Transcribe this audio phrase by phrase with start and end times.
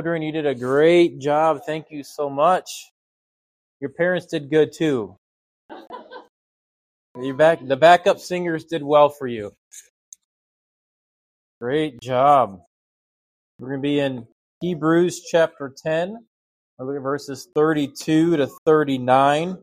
[0.00, 0.22] children.
[0.22, 1.60] You did a great job.
[1.66, 2.90] Thank you so much.
[3.80, 5.14] Your parents did good too.
[7.20, 9.52] You back the backup singers did well for you.
[11.60, 12.62] Great job.
[13.58, 14.26] We're going to be in
[14.62, 16.16] Hebrews chapter 10.
[16.78, 19.58] We'll look at verses 32 to 39.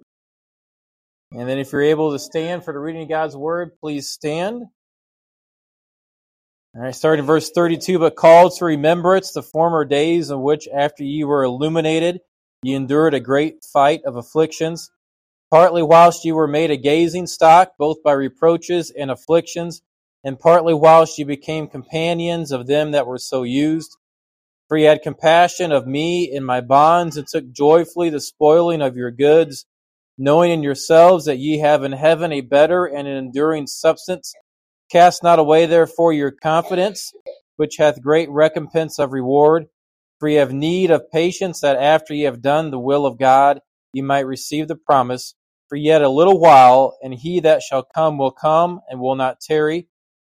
[1.32, 4.66] And then if you're able to stand for the reading of God's word, please stand.
[6.76, 10.68] All right, starting in verse 32, but called to remembrance the former days in which
[10.68, 12.20] after ye were illuminated,
[12.62, 14.92] ye endured a great fight of afflictions,
[15.50, 19.82] partly whilst ye were made a gazing stock, both by reproaches and afflictions,
[20.24, 23.98] and partly whilst ye became companions of them that were so used.
[24.68, 28.98] For ye had compassion of me in my bonds, and took joyfully the spoiling of
[28.98, 29.66] your goods,
[30.18, 34.34] knowing in yourselves that ye have in heaven a better and an enduring substance.
[34.92, 37.12] Cast not away therefore your confidence,
[37.58, 39.68] which hath great recompense of reward.
[40.20, 43.62] For ye have need of patience, that after ye have done the will of God,
[43.94, 45.36] ye might receive the promise.
[45.70, 49.42] For yet a little while, and he that shall come will come, and will not
[49.42, 49.90] tarry.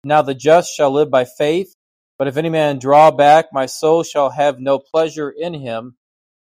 [0.03, 1.75] Now the just shall live by faith.
[2.17, 5.95] But if any man draw back, my soul shall have no pleasure in him.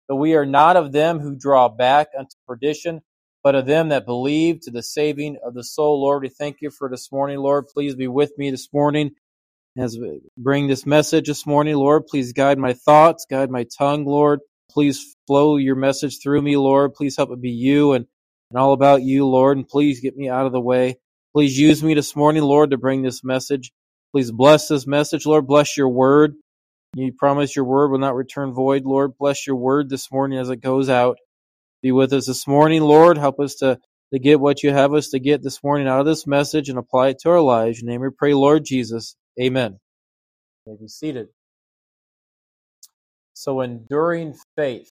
[0.07, 3.01] But we are not of them who draw back unto perdition,
[3.43, 6.01] but of them that believe to the saving of the soul.
[6.01, 7.39] Lord, we thank you for this morning.
[7.39, 9.11] Lord, please be with me this morning
[9.77, 11.75] as we bring this message this morning.
[11.75, 14.39] Lord, please guide my thoughts, guide my tongue, Lord.
[14.71, 16.93] Please flow your message through me, Lord.
[16.93, 18.05] Please help it be you and,
[18.51, 19.57] and all about you, Lord.
[19.57, 20.97] And please get me out of the way.
[21.33, 23.71] Please use me this morning, Lord, to bring this message.
[24.11, 25.47] Please bless this message, Lord.
[25.47, 26.35] Bless your word.
[26.95, 29.17] You promise your word will not return void, Lord.
[29.19, 31.19] Bless your word this morning as it goes out.
[31.81, 33.17] Be with us this morning, Lord.
[33.17, 33.79] Help us to,
[34.13, 36.77] to get what you have us to get this morning out of this message and
[36.77, 37.81] apply it to our lives.
[37.81, 39.15] In your name we pray, Lord Jesus.
[39.41, 39.79] Amen.
[40.65, 41.27] You may be seated.
[43.33, 44.91] So, enduring faith.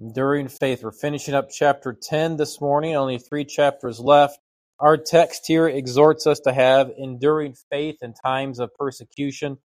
[0.00, 0.82] Enduring faith.
[0.82, 4.38] We're finishing up chapter 10 this morning, only three chapters left.
[4.80, 9.58] Our text here exhorts us to have enduring faith in times of persecution.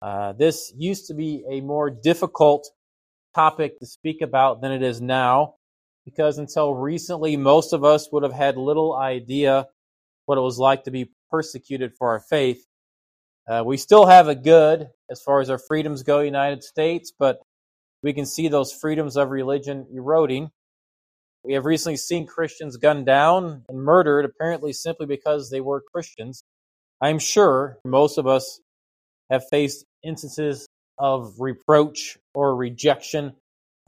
[0.00, 2.70] Uh, this used to be a more difficult
[3.34, 5.54] topic to speak about than it is now,
[6.04, 9.66] because until recently, most of us would have had little idea
[10.26, 12.64] what it was like to be persecuted for our faith.
[13.48, 17.40] Uh, we still have a good as far as our freedoms go, United States, but
[18.02, 20.50] we can see those freedoms of religion eroding.
[21.42, 26.42] We have recently seen Christians gunned down and murdered, apparently simply because they were Christians.
[27.02, 28.60] I'm sure most of us
[29.30, 30.66] have faced instances
[30.98, 33.34] of reproach or rejection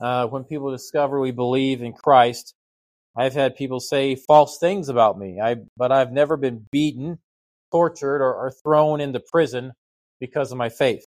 [0.01, 2.53] uh, when people discover we believe in Christ.
[3.15, 7.19] I've had people say false things about me, I, but I've never been beaten,
[7.71, 9.73] tortured, or, or thrown into prison
[10.19, 11.05] because of my faith.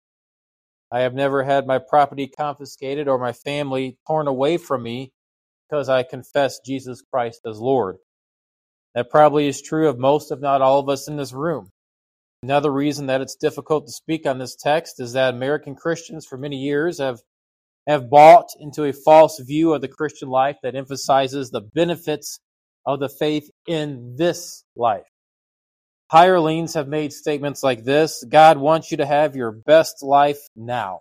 [0.91, 5.11] I have never had my property confiscated or my family torn away from me
[5.69, 7.97] because I confess Jesus Christ as Lord.
[8.95, 11.71] That probably is true of most, if not all of us in this room.
[12.45, 16.37] Another reason that it's difficult to speak on this text is that American Christians for
[16.37, 17.17] many years have
[17.87, 22.39] have bought into a false view of the Christian life that emphasizes the benefits
[22.85, 25.07] of the faith in this life.
[26.11, 30.99] Hirelings have made statements like this God wants you to have your best life now.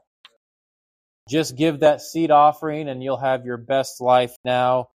[1.29, 4.89] Just give that seed offering and you'll have your best life now.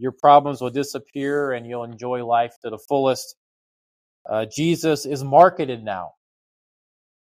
[0.00, 3.36] Your problems will disappear and you'll enjoy life to the fullest.
[4.28, 6.12] Uh, Jesus is marketed now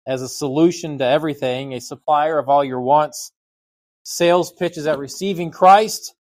[0.07, 3.31] as a solution to everything, a supplier of all your wants.
[4.03, 6.13] Sales pitches at receiving Christ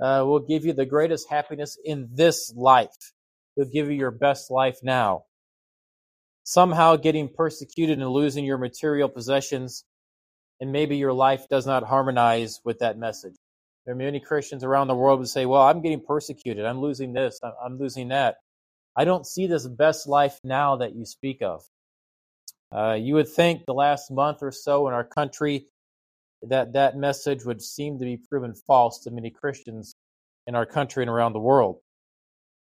[0.00, 3.12] uh, will give you the greatest happiness in this life.
[3.56, 5.24] Will give you your best life now.
[6.44, 9.84] Somehow getting persecuted and losing your material possessions,
[10.60, 13.34] and maybe your life does not harmonize with that message.
[13.84, 16.64] There are many Christians around the world who say, Well, I'm getting persecuted.
[16.64, 17.40] I'm losing this.
[17.64, 18.36] I'm losing that.
[18.96, 21.62] I don't see this best life now that you speak of.
[22.74, 25.66] Uh, you would think the last month or so in our country
[26.42, 29.94] that that message would seem to be proven false to many Christians
[30.46, 31.78] in our country and around the world.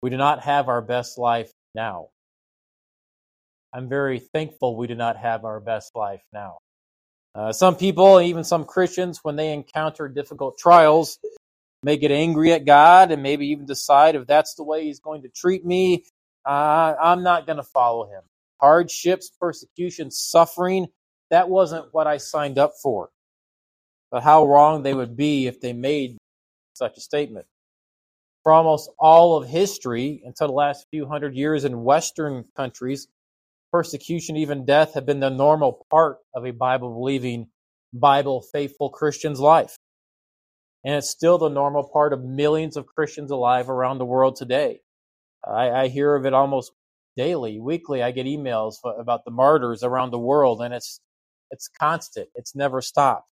[0.02, 2.10] We do not have our best life now.
[3.74, 6.58] I'm very thankful we do not have our best life now.
[7.36, 11.18] Uh, some people, even some Christians, when they encounter difficult trials,
[11.82, 15.24] may get angry at God and maybe even decide if that's the way He's going
[15.24, 16.04] to treat me,
[16.46, 18.22] uh, I'm not going to follow Him.
[18.62, 20.88] Hardships, persecution, suffering,
[21.30, 23.10] that wasn't what I signed up for.
[24.12, 26.18] But how wrong they would be if they made
[26.74, 27.48] such a statement.
[28.44, 33.08] For almost all of history, until the last few hundred years in Western countries,
[33.72, 37.48] persecution, even death, have been the normal part of a Bible believing
[37.94, 39.78] Bible faithful Christian's life.
[40.84, 44.82] And it's still the normal part of millions of Christians alive around the world today.
[45.46, 46.72] I, I hear of it almost
[47.16, 48.02] daily, weekly.
[48.04, 51.00] I get emails about the martyrs around the world, and it's
[51.52, 52.30] it's constant.
[52.36, 53.28] It's never stopped.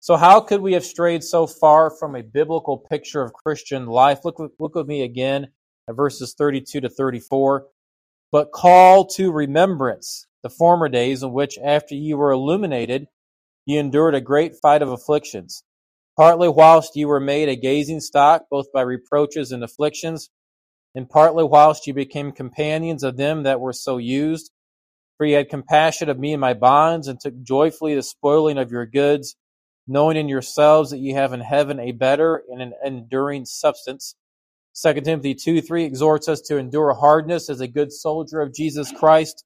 [0.00, 4.24] So how could we have strayed so far from a biblical picture of Christian life?
[4.24, 5.48] Look, look with me again
[5.88, 7.66] at verses 32 to 34.
[8.30, 13.06] But call to remembrance the former days in which, after you were illuminated,
[13.66, 15.64] you endured a great fight of afflictions,
[16.16, 20.30] partly whilst you were made a gazing stock, both by reproaches and afflictions,
[20.94, 24.50] and partly whilst ye became companions of them that were so used.
[25.16, 28.70] For ye had compassion of me and my bonds, and took joyfully the spoiling of
[28.70, 29.36] your goods
[29.88, 34.14] knowing in yourselves that ye have in heaven a better and an enduring substance.
[34.80, 38.92] 2 Timothy 2 3 exhorts us to endure hardness as a good soldier of Jesus
[38.92, 39.44] Christ.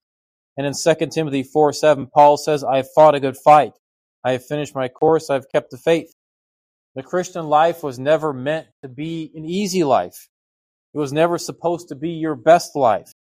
[0.59, 3.73] And in 2 Timothy 4 7, Paul says, I have fought a good fight.
[4.25, 5.31] I have finished my course.
[5.31, 6.13] I have kept the faith.
[6.95, 10.29] The Christian life was never meant to be an easy life.
[10.95, 13.13] It was never supposed to be your best life.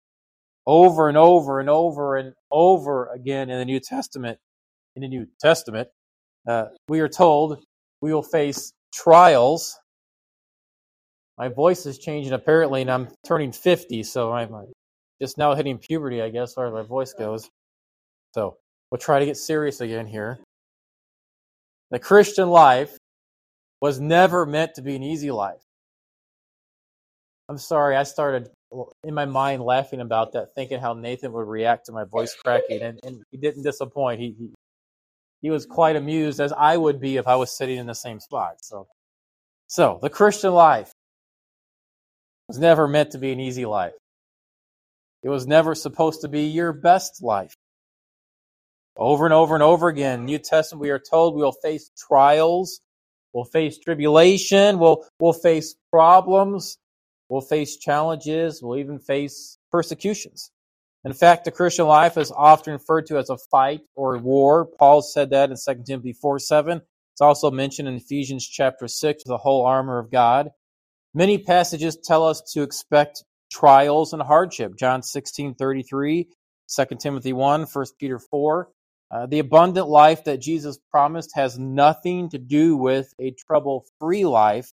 [0.66, 4.38] Over and over and over and over again in the New Testament,
[4.94, 5.88] in the New Testament,
[6.46, 7.58] uh, we are told
[8.00, 9.76] we will face trials.
[11.38, 14.54] My voice is changing apparently, and I'm turning 50, so I'm
[15.20, 17.48] just now hitting puberty, I guess, as far as my voice goes.
[18.34, 18.58] So
[18.90, 20.38] we'll try to get serious again here.
[21.90, 22.96] The Christian life
[23.80, 25.60] was never meant to be an easy life.
[27.52, 28.49] I'm sorry, I started
[29.04, 32.81] in my mind laughing about that, thinking how Nathan would react to my voice cracking,
[32.81, 34.20] and, and he didn't disappoint.
[34.20, 34.49] He, he
[35.43, 38.20] he was quite amused, as I would be if I was sitting in the same
[38.20, 38.54] spot.
[38.62, 38.87] So,
[39.66, 40.90] so the Christian life
[42.49, 43.93] was never meant to be an easy life.
[45.22, 47.55] It was never supposed to be your best life.
[48.96, 52.81] Over and over and over again, New Testament, we are told we will face trials,
[53.34, 56.78] we'll face tribulation, we'll, we'll face problems,
[57.32, 60.50] we'll face challenges, we'll even face persecutions.
[61.02, 64.67] In fact, the Christian life is often referred to as a fight or a war.
[64.67, 66.82] Paul said that in 2 Timothy 4 7.
[67.14, 70.50] It's also mentioned in Ephesians chapter 6, the whole armor of God.
[71.14, 74.76] Many passages tell us to expect trials and hardship.
[74.76, 76.29] John 16 33,
[76.69, 78.69] 2 Timothy 1, 1 Peter 4.
[79.11, 84.26] Uh, the abundant life that Jesus promised has nothing to do with a trouble free
[84.26, 84.70] life,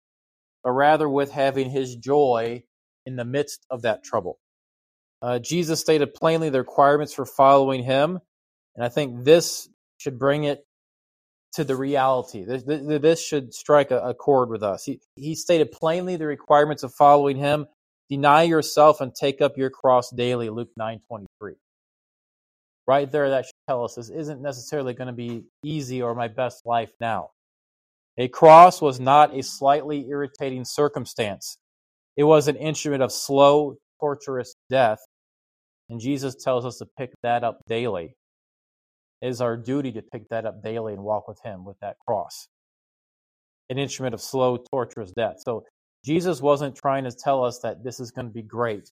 [0.66, 2.64] but rather with having his joy
[3.06, 4.36] in the midst of that trouble.
[5.22, 8.18] Uh, Jesus stated plainly the requirements for following him,
[8.74, 9.68] and I think this
[9.98, 10.66] should bring it
[11.52, 12.44] to the reality.
[12.44, 14.84] This, this should strike a, a chord with us.
[14.84, 17.66] He, he stated plainly the requirements of following him.
[18.10, 21.52] Deny yourself and take up your cross daily, Luke 9.23.
[22.88, 26.26] Right there, that should tell us this isn't necessarily going to be easy or my
[26.26, 27.30] best life now.
[28.18, 31.58] A cross was not a slightly irritating circumstance.
[32.16, 34.98] It was an instrument of slow, torturous death.
[35.90, 38.14] And Jesus tells us to pick that up daily.
[39.22, 41.96] It is our duty to pick that up daily and walk with Him with that
[42.06, 42.48] cross.
[43.68, 45.36] An instrument of slow, torturous death.
[45.44, 45.64] So
[46.04, 48.90] Jesus wasn't trying to tell us that this is going to be great.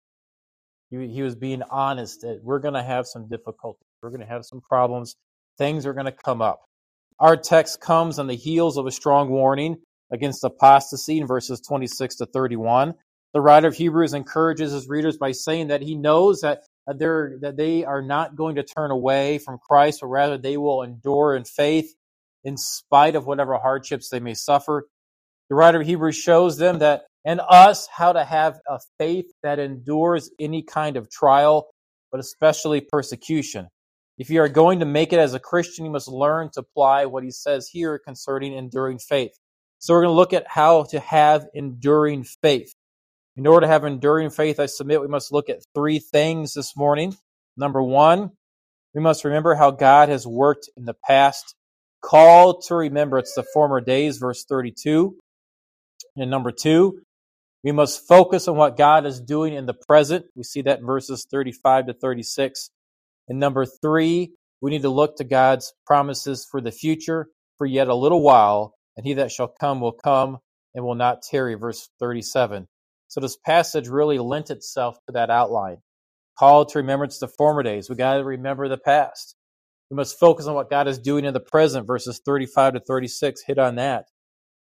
[0.90, 3.86] He, he was being honest that we're going to have some difficulties.
[4.02, 5.16] We're going to have some problems.
[5.56, 6.64] Things are going to come up.
[7.20, 9.78] Our text comes on the heels of a strong warning
[10.12, 12.94] against apostasy in verses 26 to 31.
[13.34, 17.56] The writer of Hebrews encourages his readers by saying that he knows that they're, that
[17.56, 21.44] they are not going to turn away from Christ, but rather they will endure in
[21.44, 21.94] faith
[22.44, 24.86] in spite of whatever hardships they may suffer.
[25.50, 29.58] The writer of Hebrews shows them that and us how to have a faith that
[29.58, 31.68] endures any kind of trial,
[32.10, 33.68] but especially persecution.
[34.18, 37.06] If you are going to make it as a Christian, you must learn to apply
[37.06, 39.38] what he says here concerning enduring faith.
[39.78, 42.74] So we're going to look at how to have enduring faith.
[43.36, 46.76] In order to have enduring faith, I submit we must look at three things this
[46.76, 47.16] morning.
[47.56, 48.32] Number one,
[48.92, 51.54] we must remember how God has worked in the past.
[52.02, 55.16] Call to remember it's the former days, verse 32.
[56.16, 57.02] And number two,
[57.62, 60.26] we must focus on what God is doing in the present.
[60.34, 62.70] We see that in verses 35 to 36.
[63.28, 67.88] And number three, we need to look to God's promises for the future for yet
[67.88, 70.38] a little while, and he that shall come will come
[70.74, 71.54] and will not tarry.
[71.54, 72.66] Verse 37.
[73.08, 75.78] So this passage really lent itself to that outline.
[76.38, 77.88] Call to remembrance the former days.
[77.88, 79.34] We got to remember the past.
[79.90, 81.86] We must focus on what God is doing in the present.
[81.86, 84.04] Verses 35 to 36 hit on that.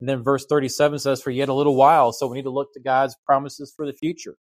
[0.01, 2.13] And then verse 37 says, For yet a little while.
[2.13, 4.37] So we need to look to God's promises for the future.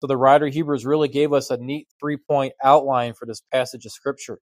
[0.00, 3.86] So the writer Hebrews really gave us a neat three point outline for this passage
[3.86, 4.38] of Scripture.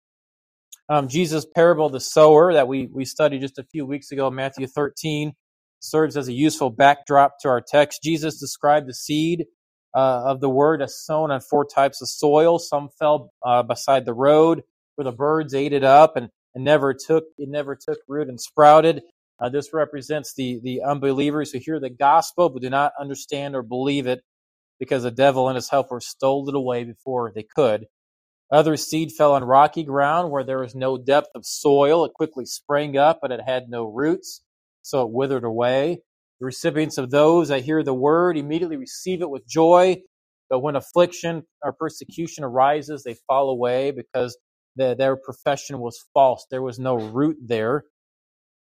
[0.89, 4.69] Um, Jesus' parable the sower that we, we studied just a few weeks ago, Matthew
[4.69, 5.35] 13,
[5.81, 8.03] serves as a useful backdrop to our text.
[8.05, 9.47] Jesus described the seed
[9.97, 12.61] uh, of the word as sown on four types of soil.
[12.61, 14.63] Some fell uh, beside the road
[14.97, 18.41] where the birds ate it up and, and never took it never took root and
[18.41, 19.03] sprouted.
[19.41, 23.63] Uh, this represents the the unbelievers who hear the gospel but do not understand or
[23.63, 24.23] believe it
[24.79, 27.87] because the devil and his helpers stole it away before they could.
[28.51, 32.05] Other seed fell on rocky ground where there was no depth of soil.
[32.05, 34.43] It quickly sprang up, but it had no roots,
[34.83, 36.01] so it withered away.
[36.41, 39.99] The recipients of those that hear the word immediately receive it with joy,
[40.51, 44.39] but when affliction or persecution arises, they fall away because
[44.77, 46.47] the, their profession was false.
[46.51, 47.85] There was no root there.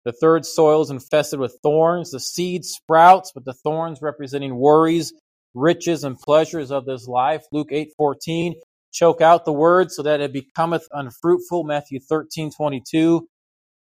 [0.04, 2.12] The third soil is infested with thorns.
[2.12, 5.12] The seed sprouts, but the thorns representing worries,
[5.56, 7.44] riches, and pleasures of this life.
[7.52, 8.54] Luke 8:14
[8.92, 11.64] choke out the word so that it becometh unfruitful.
[11.64, 13.28] Matthew 13, 22.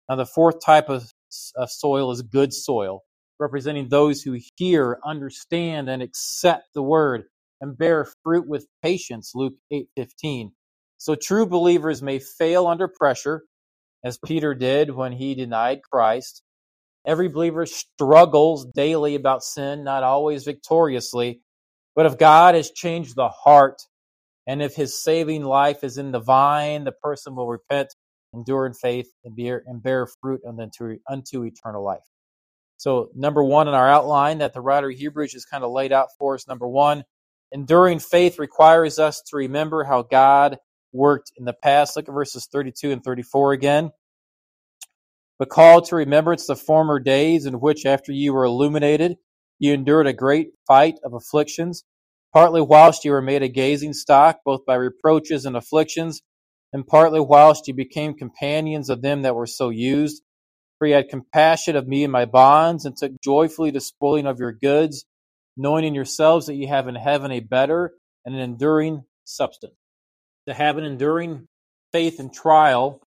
[0.09, 1.11] Now, the fourth type of,
[1.55, 3.01] of soil is good soil,
[3.39, 7.23] representing those who hear, understand, and accept the word
[7.61, 9.31] and bear fruit with patience.
[9.35, 10.51] Luke 8, 15.
[10.97, 13.43] So, true believers may fail under pressure,
[14.03, 16.43] as Peter did when he denied Christ.
[17.05, 21.41] Every believer struggles daily about sin, not always victoriously.
[21.95, 23.81] But if God has changed the heart
[24.47, 27.93] and if his saving life is in the vine, the person will repent,
[28.33, 32.03] endure in faith, and bear, and bear fruit unto, unto eternal life.
[32.77, 35.91] So, number one in our outline that the writer of Hebrews just kind of laid
[35.91, 36.47] out for us.
[36.47, 37.03] Number one,
[37.51, 40.57] enduring faith requires us to remember how God
[40.91, 41.95] worked in the past.
[41.95, 43.91] Look at verses 32 and 34 again.
[45.37, 49.17] But call to remembrance the former days in which, after you were illuminated,
[49.61, 51.85] you endured a great fight of afflictions
[52.33, 56.21] partly whilst you were made a gazing stock, both by reproaches and afflictions,
[56.73, 60.23] and partly whilst you became companions of them that were so used.
[60.79, 64.39] For you had compassion of me and my bonds, and took joyfully the spoiling of
[64.39, 65.05] your goods,
[65.57, 67.93] knowing in yourselves that you have in heaven a better
[68.25, 69.75] and an enduring substance.
[70.47, 71.47] To have an enduring
[71.91, 73.01] faith and trial,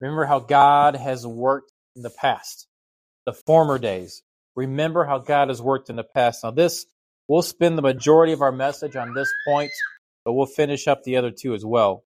[0.00, 2.66] remember how God has worked in the past,
[3.26, 4.22] the former days.
[4.56, 6.44] Remember how God has worked in the past.
[6.44, 6.86] Now, this
[7.28, 9.70] We'll spend the majority of our message on this point,
[10.24, 12.04] but we'll finish up the other two as well.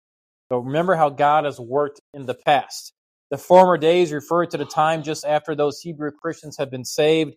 [0.48, 2.92] But remember how God has worked in the past.
[3.30, 7.34] The former days refer to the time just after those Hebrew Christians had been saved.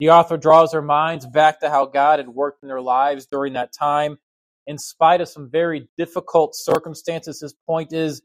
[0.00, 3.52] The author draws their minds back to how God had worked in their lives during
[3.52, 4.18] that time.
[4.66, 8.22] In spite of some very difficult circumstances, his point is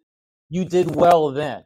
[0.50, 1.64] you did well then.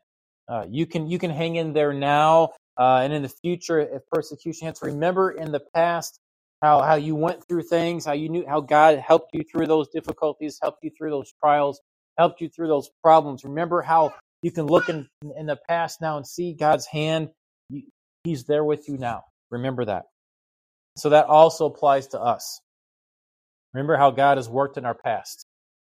[0.49, 4.03] Uh, you can you can hang in there now uh, and in the future if
[4.11, 4.81] persecution hits.
[4.83, 6.19] Remember in the past
[6.61, 9.87] how how you went through things, how you knew how God helped you through those
[9.89, 11.81] difficulties, helped you through those trials,
[12.17, 13.43] helped you through those problems.
[13.43, 15.07] Remember how you can look in
[15.37, 17.29] in the past now and see God's hand.
[18.23, 19.23] He's there with you now.
[19.51, 20.05] Remember that.
[20.97, 22.61] So that also applies to us.
[23.73, 25.45] Remember how God has worked in our past.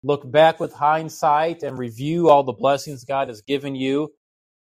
[0.03, 4.13] Look back with hindsight and review all the blessings God has given you,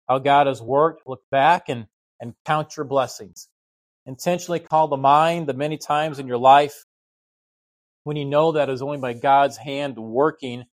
[0.08, 1.06] how God has worked.
[1.06, 1.86] Look back and,
[2.20, 3.48] and count your blessings
[4.06, 6.84] intentionally call to mind the many times in your life
[8.04, 10.64] when you know that it was only by God's hand working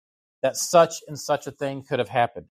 [0.44, 2.48] that such and such a thing could have happened.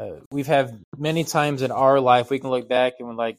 [0.00, 3.38] Uh, we've had many times in our life we can look back and we're like,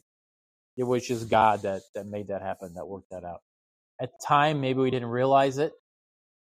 [0.77, 3.41] it was just God that, that made that happen, that worked that out.
[4.01, 5.73] At the time, maybe we didn't realize it,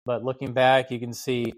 [0.06, 1.54] but looking back, you can see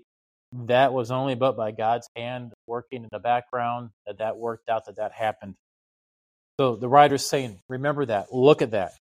[0.67, 4.87] that was only but by God's hand working in the background that that worked out,
[4.87, 5.57] that that happened.
[6.59, 8.93] So the writer's saying, remember that, look at that.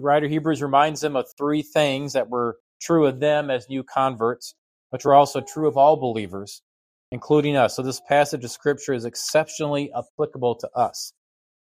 [0.00, 3.82] The writer Hebrews reminds them of three things that were true of them as new
[3.82, 4.54] converts,
[4.90, 6.60] which were also true of all believers,
[7.10, 7.76] including us.
[7.76, 11.12] So this passage of scripture is exceptionally applicable to us.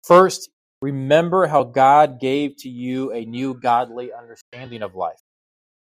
[0.04, 0.48] First,
[0.80, 5.18] remember how God gave to you a new godly understanding of life.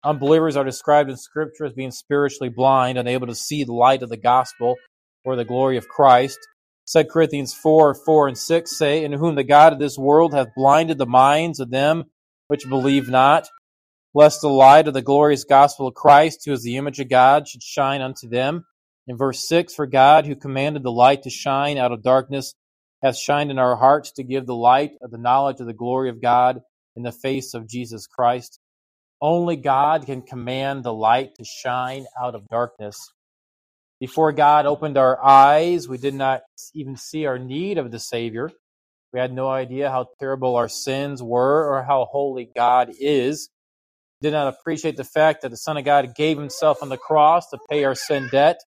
[0.02, 4.08] Unbelievers are described in scripture as being spiritually blind, unable to see the light of
[4.08, 4.74] the gospel
[5.24, 6.38] or the glory of Christ.
[6.86, 10.54] 2 Corinthians 4 4 and 6 say, In whom the God of this world hath
[10.54, 12.04] blinded the minds of them
[12.48, 13.48] which believe not,
[14.12, 17.48] lest the light of the glorious gospel of Christ, who is the image of God,
[17.48, 18.64] should shine unto them.
[19.06, 22.54] In verse 6, For God, who commanded the light to shine out of darkness,
[23.02, 26.10] hath shined in our hearts to give the light of the knowledge of the glory
[26.10, 26.60] of God
[26.96, 28.60] in the face of Jesus Christ.
[29.20, 33.12] Only God can command the light to shine out of darkness.
[34.04, 36.42] Before God opened our eyes, we did not
[36.74, 38.50] even see our need of the Savior.
[39.14, 43.48] We had no idea how terrible our sins were or how holy God is.
[44.20, 46.98] We did not appreciate the fact that the Son of God gave himself on the
[46.98, 48.60] cross to pay our sin debt.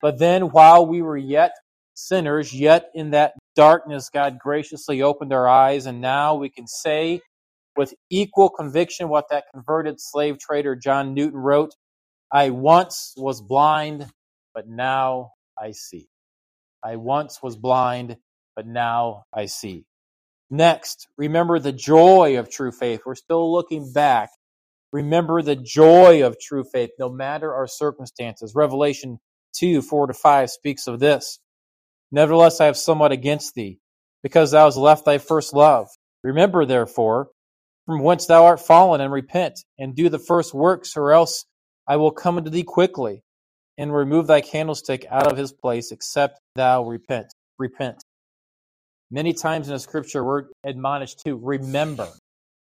[0.00, 1.52] But then, while we were yet
[1.92, 7.20] sinners, yet in that darkness, God graciously opened our eyes, and now we can say
[7.76, 11.74] with equal conviction what that converted slave trader John Newton wrote
[12.32, 14.10] I once was blind,
[14.54, 16.08] but now I see.
[16.84, 18.16] I once was blind,
[18.56, 19.84] but now I see.
[20.50, 23.02] Next, remember the joy of true faith.
[23.04, 24.30] We're still looking back.
[24.92, 28.54] Remember the joy of true faith, no matter our circumstances.
[28.54, 29.18] Revelation
[29.56, 31.40] 2 4 to 5 speaks of this.
[32.12, 33.80] Nevertheless, I have somewhat against thee,
[34.22, 35.88] because thou hast left thy first love.
[36.22, 37.30] Remember, therefore,
[37.86, 41.44] from whence thou art fallen, and repent, and do the first works, or else
[41.88, 43.23] I will come unto thee quickly,
[43.78, 47.26] and remove thy candlestick out of his place, except thou repent.
[47.58, 48.02] Repent.
[49.10, 52.08] Many times in the scripture, we're admonished to remember.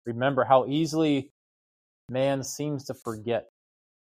[0.06, 1.30] Remember how easily
[2.08, 3.48] man seems to forget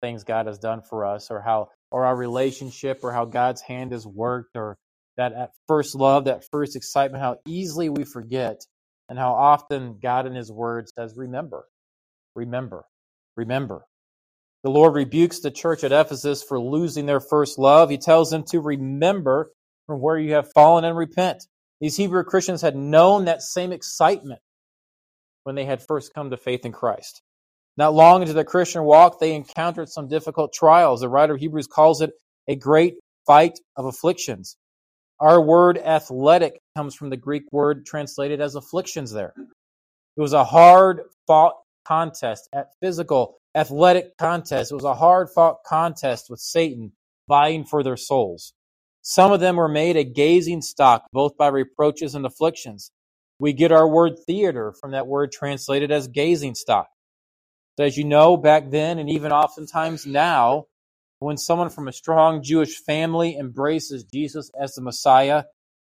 [0.01, 3.91] things God has done for us, or how, or our relationship, or how God's hand
[3.91, 4.77] has worked, or
[5.17, 8.61] that at first love, that first excitement, how easily we forget,
[9.09, 11.65] and how often God in His Word says, Remember,
[12.35, 12.85] remember,
[13.37, 13.85] remember.
[14.63, 17.89] The Lord rebukes the church at Ephesus for losing their first love.
[17.89, 19.51] He tells them to remember
[19.87, 21.43] from where you have fallen and repent.
[21.81, 24.39] These Hebrew Christians had known that same excitement
[25.43, 27.21] when they had first come to faith in Christ.
[27.75, 31.01] Not long into their Christian walk, they encountered some difficult trials.
[31.01, 32.11] The writer of Hebrews calls it
[32.47, 32.95] a great
[33.27, 34.55] fight of afflictions.
[35.19, 39.33] Our word athletic comes from the Greek word translated as afflictions there.
[40.15, 41.55] It was a hard fought
[41.85, 44.71] contest, at physical, athletic contest.
[44.71, 46.93] It was a hard fought contest with Satan
[47.27, 48.53] vying for their souls.
[49.01, 52.91] Some of them were made a gazing stock, both by reproaches and afflictions.
[53.39, 56.87] We get our word theater from that word translated as gazing stock.
[57.77, 60.65] So as you know, back then and even oftentimes now,
[61.19, 65.43] when someone from a strong Jewish family embraces Jesus as the Messiah,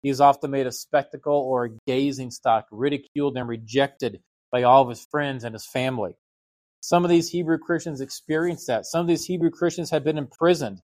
[0.02, 4.20] he is often made a spectacle or a gazing stock, ridiculed and rejected
[4.50, 6.16] by all of his friends and his family.
[6.80, 8.86] Some of these Hebrew Christians experienced that.
[8.86, 10.80] Some of these Hebrew Christians had been imprisoned.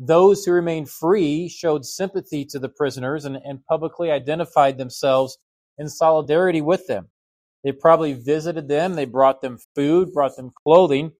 [0.00, 5.38] Those who remained free showed sympathy to the prisoners and, and publicly identified themselves
[5.78, 7.08] in solidarity with them.
[7.62, 11.12] They probably visited them, they brought them food, brought them clothing,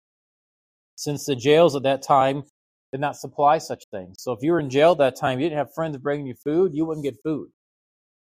[0.96, 2.44] since the jails at that time
[2.92, 4.22] did not supply such things.
[4.22, 6.34] So if you were in jail at that time, you didn't have friends bringing you
[6.34, 7.48] food, you wouldn't get food.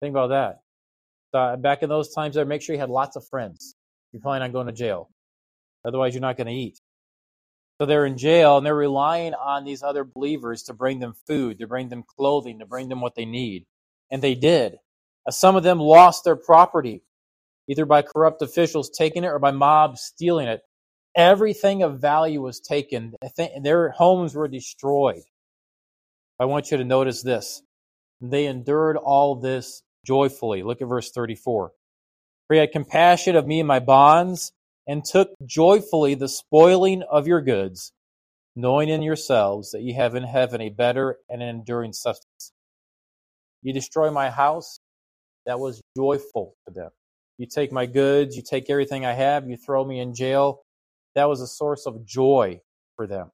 [0.01, 0.61] Think about that.
[1.33, 3.74] So back in those times, there, make sure you had lots of friends.
[4.12, 5.11] You're planning on going to jail.
[5.88, 6.81] Otherwise, you're not going to eat.
[7.81, 11.59] So they're in jail and they're relying on these other believers to bring them food,
[11.61, 13.66] to bring them clothing, to bring them what they need.
[14.11, 14.77] And they did.
[15.27, 17.03] Uh, some of them lost their property,
[17.68, 20.61] either by corrupt officials taking it or by mobs stealing it.
[21.16, 23.14] Everything of value was taken.
[23.62, 25.22] Their homes were destroyed.
[26.38, 27.62] I want you to notice this.
[28.20, 30.62] They endured all this joyfully.
[30.62, 31.72] Look at verse 34.
[32.46, 34.53] For he had compassion of me and my bonds
[34.88, 37.92] and took joyfully the spoiling of your goods,
[38.57, 42.53] knowing in yourselves that ye have in heaven a better and an enduring substance.
[43.62, 44.81] You destroy my house,
[45.46, 46.90] that was joyful to them.
[47.37, 50.62] You take my goods, you take everything I have, you throw me in jail,
[51.14, 52.61] that was a source of joy
[52.96, 53.31] for them.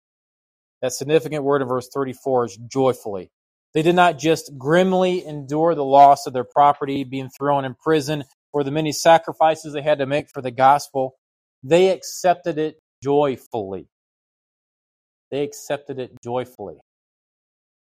[0.83, 3.31] That significant word in verse 34 is joyfully.
[3.73, 8.25] They did not just grimly endure the loss of their property, being thrown in prison,
[8.53, 11.17] or the many sacrifices they had to make for the gospel.
[11.65, 13.87] They accepted it joyfully.
[15.31, 16.77] They accepted it joyfully.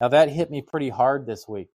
[0.01, 1.69] Now, that hit me pretty hard this week.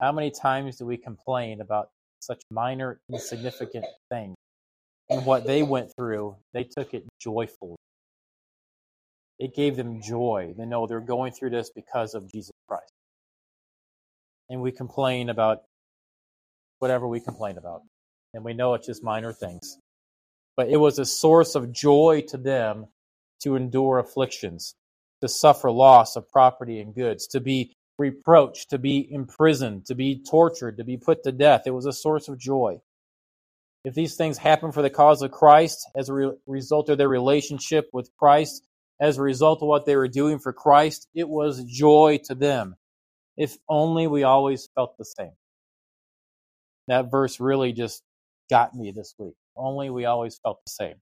[0.00, 4.34] How many times do we complain about such minor, insignificant things?
[5.10, 7.76] And what they went through, they took it joyfully.
[9.38, 10.54] It gave them joy.
[10.56, 12.92] They know they're going through this because of Jesus Christ.
[14.48, 15.64] And we complain about
[16.78, 17.82] whatever we complain about.
[18.32, 19.78] And we know it's just minor things
[20.56, 22.86] but it was a source of joy to them
[23.42, 24.74] to endure afflictions,
[25.20, 30.22] to suffer loss of property and goods, to be reproached, to be imprisoned, to be
[30.28, 31.62] tortured, to be put to death.
[31.66, 32.80] It was a source of joy.
[33.84, 37.08] If these things happen for the cause of Christ, as a re- result of their
[37.08, 38.66] relationship with Christ,
[38.98, 42.76] as a result of what they were doing for Christ, it was joy to them.
[43.36, 45.32] If only we always felt the same.
[46.88, 48.02] That verse really just
[48.50, 49.34] got me this week.
[49.56, 50.94] Only we always felt the same.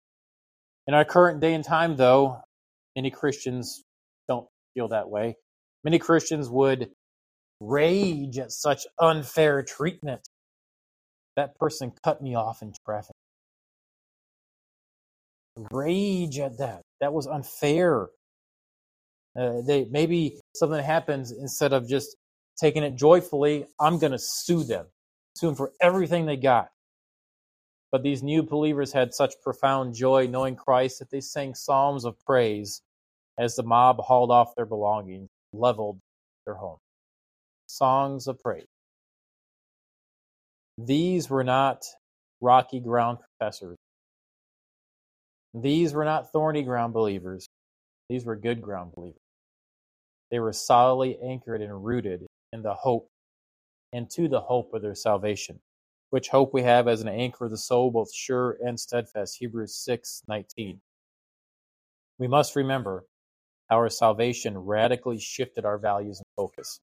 [0.86, 2.40] In our current day and time, though,
[2.94, 3.82] many Christians
[4.28, 5.36] don't feel that way.
[5.82, 6.90] Many Christians would
[7.60, 10.20] rage at such unfair treatment.
[11.36, 13.14] That person cut me off in traffic.
[15.70, 16.82] Rage at that.
[17.00, 18.08] That was unfair.
[19.38, 22.16] Uh, they maybe something happens instead of just
[22.56, 24.86] taking it joyfully, I'm going to sue them,
[25.36, 26.68] sue them for everything they got.
[27.94, 32.18] But these new believers had such profound joy knowing Christ that they sang psalms of
[32.26, 32.82] praise
[33.38, 36.00] as the mob hauled off their belongings, leveled
[36.44, 36.78] their home.
[37.68, 38.66] Songs of praise.
[40.76, 41.84] These were not
[42.40, 43.76] rocky ground professors.
[45.54, 47.46] These were not thorny ground believers.
[48.08, 49.22] These were good ground believers.
[50.32, 53.06] They were solidly anchored and rooted in the hope
[53.92, 55.60] and to the hope of their salvation,
[56.14, 59.36] which hope we have as an anchor of the soul, both sure and steadfast.
[59.40, 60.80] Hebrews 6 19.
[62.20, 63.04] We must remember
[63.68, 66.78] how our salvation radically shifted our values and focus.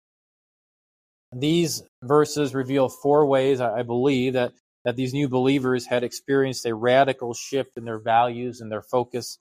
[1.34, 4.52] These verses reveal four ways, I believe, that,
[4.84, 9.38] that these new believers had experienced a radical shift in their values and their focus.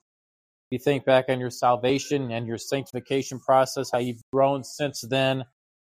[0.70, 5.00] If you think back on your salvation and your sanctification process, how you've grown since
[5.00, 5.46] then,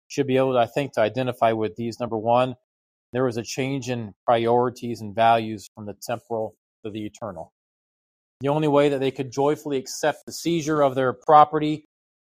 [0.10, 1.98] should be able, to, I think, to identify with these.
[1.98, 2.56] Number one,
[3.16, 7.54] there was a change in priorities and values from the temporal to the eternal.
[8.42, 11.86] The only way that they could joyfully accept the seizure of their property,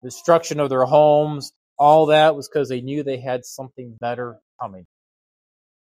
[0.03, 4.85] destruction of their homes, all that was because they knew they had something better coming.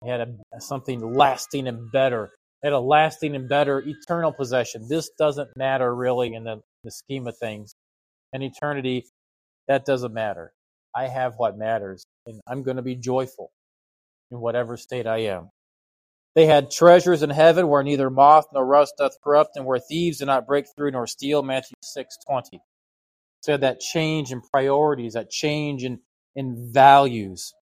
[0.03, 2.29] They had a, something lasting and better.
[2.61, 4.85] They had a lasting and better eternal possession.
[4.87, 7.73] This doesn't matter really in the, the scheme of things.
[8.33, 9.07] In eternity,
[9.67, 10.53] that doesn't matter.
[10.95, 13.49] I have what matters, and I'm going to be joyful
[14.31, 15.51] in whatever state I am.
[16.35, 20.17] They had treasures in heaven where neither moth nor rust doth corrupt, and where thieves
[20.19, 21.43] do not break through nor steal.
[21.43, 22.61] Matthew six twenty.
[23.41, 25.99] So that change in priorities, that change in,
[26.35, 27.53] in values.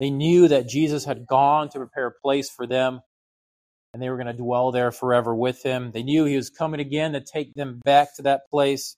[0.00, 3.00] They knew that Jesus had gone to prepare a place for them,
[3.94, 5.92] and they were going to dwell there forever with him.
[5.92, 8.96] They knew he was coming again to take them back to that place.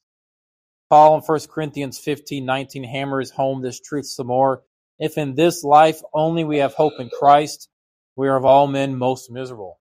[0.89, 4.63] Paul in 1 Corinthians 15 19 hammers home this truth some more.
[5.03, 7.69] If in this life only we have hope in Christ,
[8.15, 9.81] we are of all men most miserable.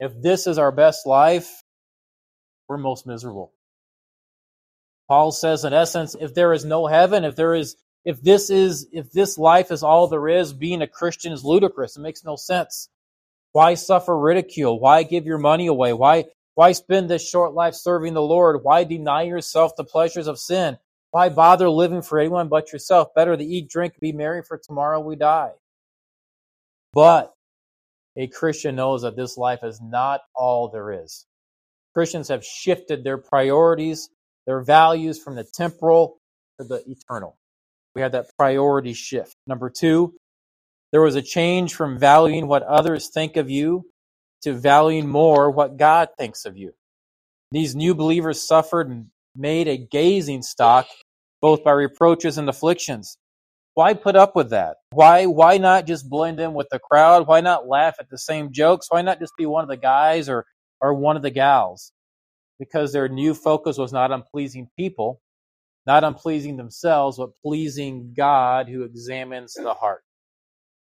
[0.00, 1.62] If this is our best life,
[2.66, 3.52] we're most miserable.
[5.06, 8.88] Paul says, in essence, if there is no heaven, if there is, if this is,
[8.90, 11.98] if this life is all there is, being a Christian is ludicrous.
[11.98, 12.88] It makes no sense.
[13.52, 14.80] Why suffer ridicule?
[14.80, 15.92] Why give your money away?
[15.92, 16.24] Why,
[16.54, 18.64] why spend this short life serving the Lord?
[18.64, 20.78] Why deny yourself the pleasures of sin?
[21.14, 23.14] Why bother living for anyone but yourself?
[23.14, 25.52] Better to eat, drink, be merry, for tomorrow we die.
[26.92, 27.32] But
[28.16, 31.24] a Christian knows that this life is not all there is.
[31.94, 34.10] Christians have shifted their priorities
[34.44, 36.18] their values from the temporal
[36.58, 37.36] to the eternal.
[37.94, 39.36] We had that priority shift.
[39.46, 40.14] Number two,
[40.90, 43.84] there was a change from valuing what others think of you
[44.42, 46.72] to valuing more what God thinks of you.
[47.52, 50.88] These new believers suffered and made a gazing stock
[51.44, 53.18] both by reproaches and afflictions.
[53.74, 54.78] Why put up with that?
[54.92, 57.28] Why why not just blend in with the crowd?
[57.28, 58.88] Why not laugh at the same jokes?
[58.90, 60.46] Why not just be one of the guys or
[60.80, 61.84] or one of the gals?
[62.60, 65.22] because their new focus was not on pleasing people,
[65.86, 70.02] not on pleasing themselves, but pleasing God who examines the heart.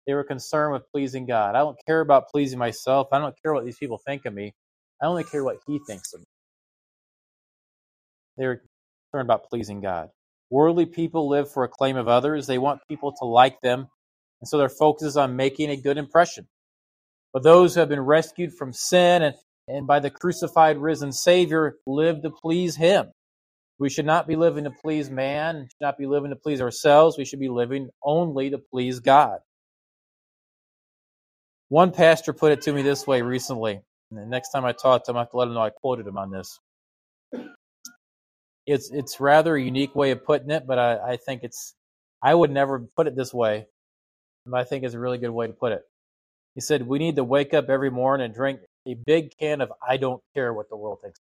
[0.06, 1.56] They were concerned with pleasing God.
[1.56, 3.08] I don't care about pleasing myself.
[3.12, 4.54] I don't care what these people think of me.
[5.02, 6.26] I only care what He thinks of me.
[8.38, 8.62] They were
[9.12, 10.10] concerned about pleasing God.
[10.52, 12.46] Worldly people live for acclaim of others.
[12.46, 13.88] They want people to like them,
[14.40, 16.46] and so their focus is on making a good impression.
[17.32, 19.34] But those who have been rescued from sin and
[19.68, 23.12] and by the crucified, risen Savior live to please Him.
[23.78, 27.16] We should not be living to please man, should not be living to please ourselves.
[27.16, 29.38] We should be living only to please God.
[31.68, 33.80] One pastor put it to me this way recently.
[34.10, 35.70] And the next time I talk to him, I have to let him know I
[35.70, 36.58] quoted him on this.
[38.66, 41.74] It's it's rather a unique way of putting it, but I, I think it's
[42.22, 43.66] I would never put it this way.
[44.46, 45.82] But I think it's a really good way to put it.
[46.54, 49.72] He said, We need to wake up every morning and drink a big can of
[49.86, 51.18] I don't care what the world thinks.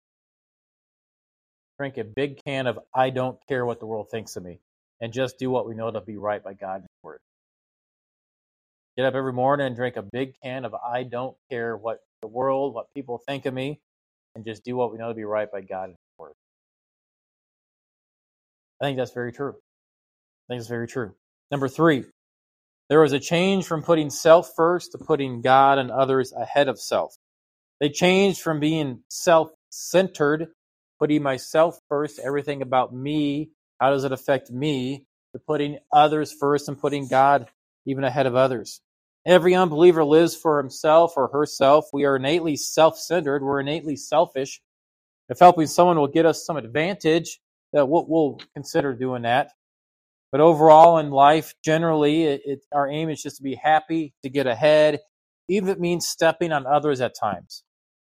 [1.80, 4.60] Drink a big can of I don't care what the world thinks of me
[5.00, 7.20] and just do what we know to be right by God's word.
[8.98, 12.28] Get up every morning and drink a big can of I don't care what the
[12.28, 13.80] world, what people think of me,
[14.36, 15.96] and just do what we know to be right by word.
[18.82, 19.52] I think that's very true.
[19.52, 21.14] I think it's very true.
[21.52, 22.06] Number three,
[22.90, 26.80] there was a change from putting self first to putting God and others ahead of
[26.80, 27.16] self.
[27.80, 30.48] They changed from being self centered,
[31.00, 36.68] putting myself first, everything about me, how does it affect me, to putting others first
[36.68, 37.48] and putting God
[37.86, 38.82] even ahead of others.
[39.26, 41.86] Every unbeliever lives for himself or herself.
[41.94, 44.60] We are innately self centered, we're innately selfish.
[45.30, 47.40] If helping someone will get us some advantage,
[47.74, 49.52] that we'll, we'll consider doing that.
[50.32, 54.30] But overall in life, generally, it, it, our aim is just to be happy, to
[54.30, 55.00] get ahead,
[55.50, 57.64] even if it means stepping on others at times.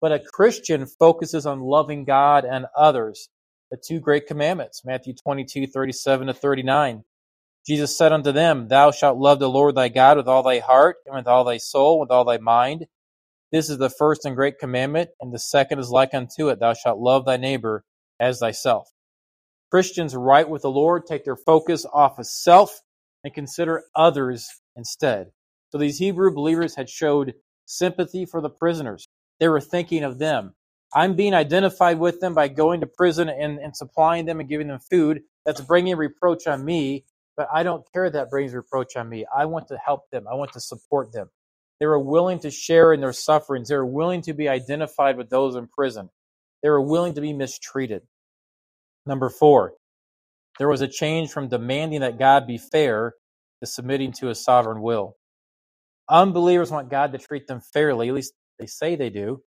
[0.00, 3.28] But a Christian focuses on loving God and others,
[3.70, 7.04] the two great commandments, Matthew 22, 37 to 39.
[7.66, 10.96] Jesus said unto them, Thou shalt love the Lord thy God with all thy heart,
[11.06, 12.86] and with all thy soul, with all thy mind.
[13.52, 16.74] This is the first and great commandment, and the second is like unto it, Thou
[16.74, 17.84] shalt love thy neighbor
[18.20, 18.90] as thyself.
[19.70, 22.80] Christians right with the Lord take their focus off of self
[23.24, 25.30] and consider others instead.
[25.70, 27.34] So these Hebrew believers had showed
[27.66, 29.08] sympathy for the prisoners.
[29.40, 30.54] They were thinking of them.
[30.94, 34.68] I'm being identified with them by going to prison and, and supplying them and giving
[34.68, 35.22] them food.
[35.44, 37.04] That's bringing reproach on me,
[37.36, 39.26] but I don't care that brings reproach on me.
[39.36, 40.26] I want to help them.
[40.30, 41.28] I want to support them.
[41.78, 43.68] They were willing to share in their sufferings.
[43.68, 46.10] They were willing to be identified with those in prison.
[46.62, 48.02] They were willing to be mistreated.
[49.08, 49.72] Number four,
[50.58, 53.14] there was a change from demanding that God be fair
[53.60, 55.16] to submitting to his sovereign will.
[56.10, 59.42] Unbelievers want God to treat them fairly, at least they say they do.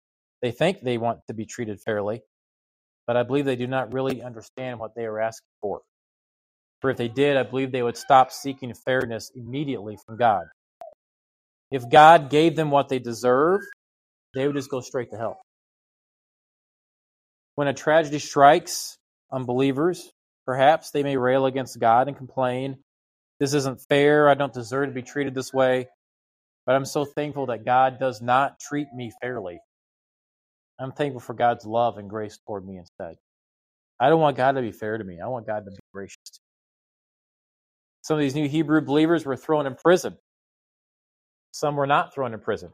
[0.43, 2.21] They think they want to be treated fairly,
[3.07, 5.81] but I believe they do not really understand what they are asking for.
[6.81, 10.45] For if they did, I believe they would stop seeking fairness immediately from God.
[11.71, 13.61] If God gave them what they deserve,
[14.35, 15.39] they would just go straight to hell.
[17.55, 18.97] When a tragedy strikes,
[19.31, 20.11] unbelievers.
[20.45, 22.77] Perhaps they may rail against God and complain,
[23.39, 24.29] This isn't fair.
[24.29, 25.87] I don't deserve to be treated this way.
[26.65, 29.59] But I'm so thankful that God does not treat me fairly.
[30.79, 33.15] I'm thankful for God's love and grace toward me instead.
[33.99, 35.19] I don't want God to be fair to me.
[35.23, 36.17] I want God to be gracious.
[36.25, 36.45] To me.
[38.03, 40.17] Some of these new Hebrew believers were thrown in prison.
[41.51, 42.71] Some were not thrown in prison.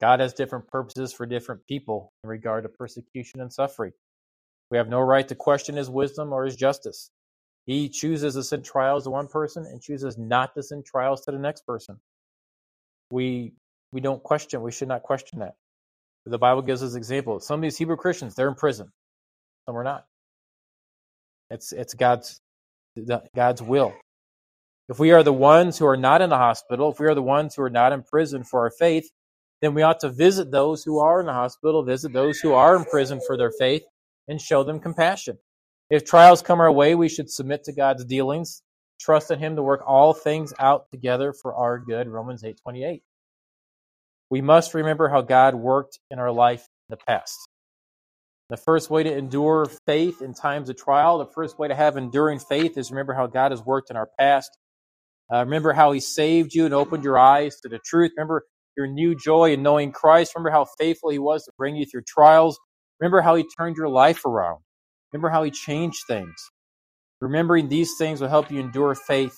[0.00, 3.92] God has different purposes for different people in regard to persecution and suffering.
[4.70, 7.10] We have no right to question his wisdom or his justice.
[7.66, 11.32] He chooses to send trials to one person and chooses not to send trials to
[11.32, 11.98] the next person.
[13.10, 13.52] We
[13.92, 14.62] we don't question.
[14.62, 15.54] We should not question that.
[16.26, 17.46] The Bible gives us examples.
[17.46, 18.92] Some of these Hebrew Christians, they're in prison.
[19.66, 20.04] Some are not.
[21.50, 22.40] It's it's God's
[23.34, 23.94] God's will.
[24.88, 27.22] If we are the ones who are not in the hospital, if we are the
[27.22, 29.10] ones who are not in prison for our faith,
[29.60, 32.76] then we ought to visit those who are in the hospital, visit those who are
[32.76, 33.82] in prison for their faith,
[34.28, 35.38] and show them compassion.
[35.90, 38.62] If trials come our way, we should submit to God's dealings,
[39.00, 42.08] trust in him to work all things out together for our good.
[42.08, 43.02] Romans 8:28.
[44.30, 47.48] We must remember how God worked in our life in the past.
[48.50, 51.96] The first way to endure faith in times of trial, the first way to have
[51.96, 54.50] enduring faith is remember how God has worked in our past.
[55.32, 58.12] Uh, remember how he saved you and opened your eyes to the truth.
[58.16, 58.44] Remember
[58.76, 60.34] your new joy in knowing Christ.
[60.34, 62.58] Remember how faithful he was to bring you through trials.
[63.00, 64.60] Remember how he turned your life around.
[65.12, 66.34] Remember how he changed things.
[67.20, 69.36] Remembering these things will help you endure faith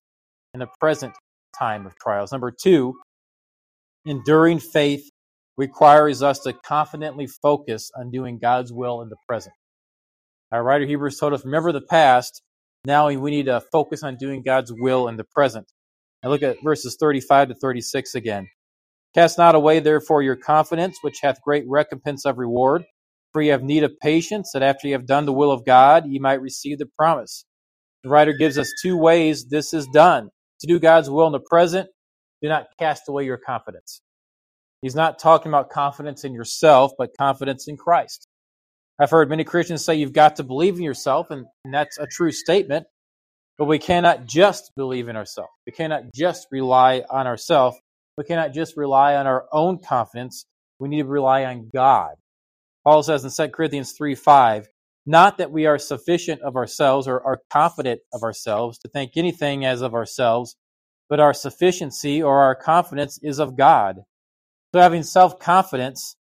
[0.54, 1.14] in the present
[1.58, 2.32] time of trials.
[2.32, 2.94] Number two,
[4.06, 5.08] enduring faith
[5.56, 9.54] requires us to confidently focus on doing God's will in the present.
[10.52, 12.42] Our writer Hebrews told us, remember the past.
[12.86, 15.66] Now we need to focus on doing God's will in the present.
[16.22, 18.48] Now look at verses 35 to 36 again.
[19.14, 22.84] Cast not away therefore your confidence, which hath great recompense of reward.
[23.32, 26.06] For ye have need of patience, that after ye have done the will of God,
[26.06, 27.44] ye might receive the promise.
[28.02, 30.30] The writer gives us two ways this is done.
[30.60, 31.88] To do God's will in the present,
[32.42, 34.00] do not cast away your confidence.
[34.82, 38.26] He's not talking about confidence in yourself, but confidence in Christ.
[38.98, 42.06] I've heard many Christians say you've got to believe in yourself, and, and that's a
[42.06, 42.86] true statement.
[43.58, 45.50] But we cannot just believe in ourselves.
[45.66, 47.76] We cannot just rely on ourselves.
[48.16, 50.46] We cannot just rely on our own confidence.
[50.78, 52.12] We need to rely on God.
[52.84, 54.68] Paul says in 2 Corinthians 3 5,
[55.06, 59.64] not that we are sufficient of ourselves or are confident of ourselves to think anything
[59.64, 60.56] as of ourselves,
[61.08, 64.00] but our sufficiency or our confidence is of God.
[64.72, 66.16] So having self confidence,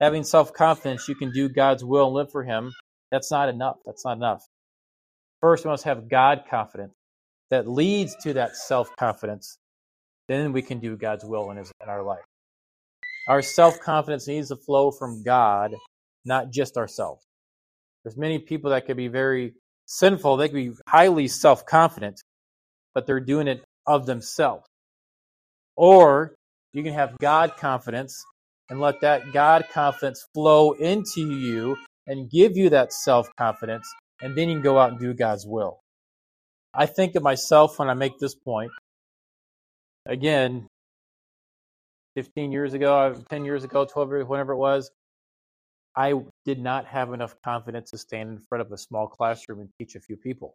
[0.00, 2.72] having self confidence, you can do God's will and live for Him.
[3.10, 3.76] That's not enough.
[3.86, 4.42] That's not enough.
[5.40, 6.94] First, we must have God confidence
[7.50, 9.58] that leads to that self confidence.
[10.28, 12.24] Then we can do God's will in, his, in our life.
[13.26, 15.74] Our self confidence needs to flow from God,
[16.24, 17.24] not just ourselves.
[18.04, 19.54] There's many people that could be very
[19.86, 22.20] sinful, they could be highly self confident,
[22.94, 24.66] but they're doing it of themselves.
[25.76, 26.34] Or
[26.72, 28.24] you can have God confidence
[28.70, 34.36] and let that God confidence flow into you and give you that self confidence, and
[34.36, 35.80] then you can go out and do God's will.
[36.72, 38.70] I think of myself when I make this point.
[40.06, 40.68] Again,
[42.16, 44.90] 15 years ago, uh, 10 years ago, 12 years, whenever it was,
[45.96, 46.14] I
[46.46, 49.96] did not have enough confidence to stand in front of a small classroom and teach
[49.96, 50.54] a few people.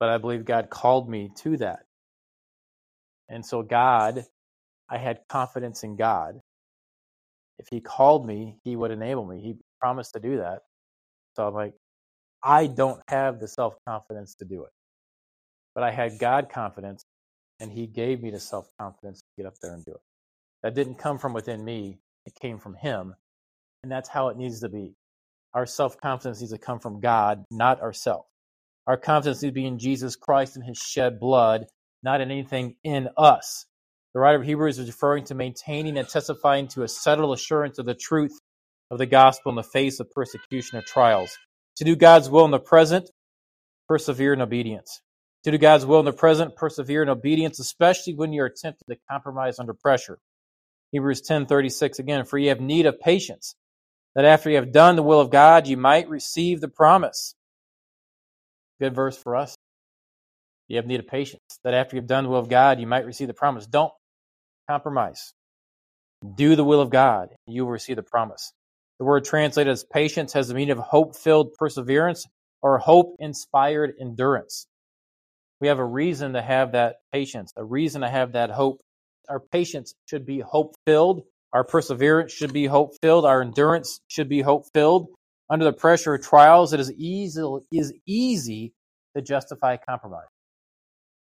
[0.00, 1.80] but I believe God called me to that.
[3.30, 4.24] And so, God,
[4.90, 6.40] I had confidence in God.
[7.58, 9.40] If He called me, He would enable me.
[9.42, 10.60] He promised to do that.
[11.36, 11.74] So I'm like,
[12.44, 14.70] I don't have the self confidence to do it.
[15.74, 17.04] But I had God confidence,
[17.60, 20.00] and He gave me the self confidence to get up there and do it.
[20.62, 23.14] That didn't come from within me, it came from Him.
[23.82, 24.94] And that's how it needs to be.
[25.54, 28.28] Our self confidence needs to come from God, not ourselves.
[28.86, 31.66] Our confidence needs to be in Jesus Christ and His shed blood,
[32.02, 33.66] not in anything in us.
[34.14, 37.86] The writer of Hebrews is referring to maintaining and testifying to a settled assurance of
[37.86, 38.38] the truth
[38.90, 41.36] of the gospel in the face of persecution or trials.
[41.76, 43.08] To do God's will in the present,
[43.88, 45.00] persevere in obedience.
[45.44, 48.96] To do God's will in the present, persevere in obedience, especially when you're tempted to
[49.10, 50.18] compromise under pressure.
[50.92, 53.56] Hebrews 10:36 again, for ye have need of patience,
[54.14, 57.34] that after you have done the will of God, you might receive the promise.
[58.80, 59.56] Good verse for us.
[60.68, 63.06] You have need of patience, that after you've done the will of God, you might
[63.06, 63.66] receive the promise.
[63.66, 63.92] Don't
[64.68, 65.32] compromise.
[66.36, 68.52] Do the will of God, and you will receive the promise.
[68.98, 72.26] The word translated as patience has the meaning of hope filled perseverance
[72.62, 74.66] or hope inspired endurance.
[75.62, 78.80] We have a reason to have that patience, a reason to have that hope.
[79.28, 81.22] Our patience should be hope filled.
[81.52, 83.24] Our perseverance should be hope filled.
[83.24, 85.06] Our endurance should be hope filled.
[85.48, 88.72] Under the pressure of trials, it is easy, is easy
[89.14, 90.26] to justify compromise.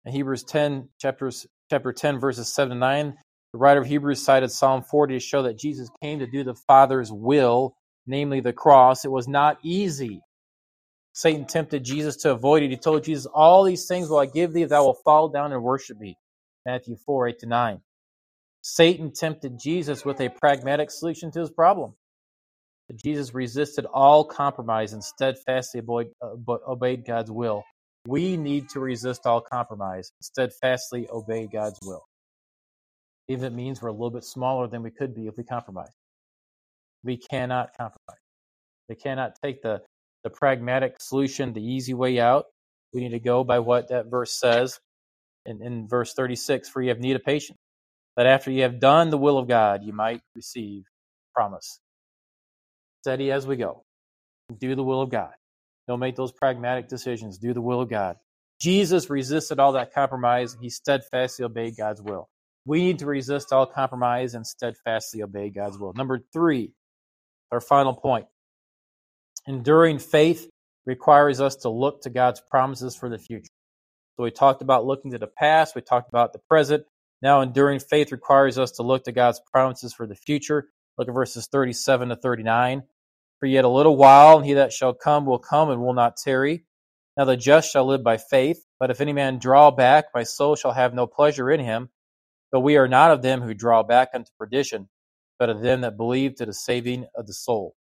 [0.05, 3.15] In Hebrews 10, chapters, chapter 10, verses 7 to 9,
[3.53, 6.55] the writer of Hebrews cited Psalm 40 to show that Jesus came to do the
[6.69, 7.75] Father's will,
[8.07, 9.05] namely the cross.
[9.05, 10.21] It was not easy.
[11.13, 12.71] Satan tempted Jesus to avoid it.
[12.71, 15.63] He told Jesus, All these things will I give thee if thou fall down and
[15.63, 16.17] worship me.
[16.67, 17.81] Matthew 4, 8 to 9.
[18.63, 21.95] Satan tempted Jesus with a pragmatic solution to his problem.
[22.89, 25.83] But Jesus resisted all compromise and steadfastly
[26.23, 27.63] uh, obeyed God's will.
[28.07, 32.05] We need to resist all compromise, and steadfastly obey God's will
[33.29, 35.45] even if it means we're a little bit smaller than we could be if we
[35.45, 35.91] compromise.
[37.05, 38.21] We cannot compromise.
[38.89, 39.81] We cannot take the,
[40.25, 42.47] the pragmatic solution, the easy way out.
[42.93, 44.81] We need to go by what that verse says
[45.47, 47.59] in, in verse 36 For you have need of patience,
[48.17, 50.85] that after you have done the will of God, you might receive
[51.35, 51.81] promise.
[53.03, 53.85] Steady as we go.
[54.59, 55.33] Do the will of God.
[55.89, 57.39] Don't make those pragmatic decisions.
[57.39, 58.17] Do the will of God.
[58.61, 60.57] Jesus resisted all that compromise.
[60.61, 62.29] He steadfastly obeyed God's will.
[62.67, 65.93] We need to resist all compromise and steadfastly obey God's will.
[65.95, 66.73] Number three,
[67.53, 68.27] our final point.
[69.47, 70.49] Enduring faith
[70.87, 73.51] requires us to look to God's promises for the future.
[74.17, 76.85] So we talked about looking to the past, we talked about the present.
[77.23, 80.69] Now, enduring faith requires us to look to God's promises for the future.
[80.99, 82.83] Look at verses 37 to 39.
[83.39, 86.17] For yet a little while, and he that shall come will come and will not
[86.17, 86.65] tarry.
[87.17, 88.65] Now the just shall live by faith.
[88.79, 91.89] But if any man draw back, my soul shall have no pleasure in him.
[92.53, 94.89] But we are not of them who draw back unto perdition,
[95.39, 97.75] but of them that believe to the saving of the soul.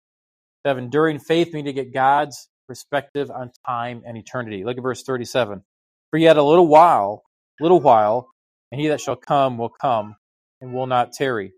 [0.66, 4.64] Have enduring faith mean to get God's perspective on time and eternity.
[4.64, 5.62] Look at verse 37.
[6.10, 7.22] For yet a little while,
[7.60, 8.28] little while,
[8.72, 10.16] and he that shall come will come
[10.60, 11.52] and will not tarry.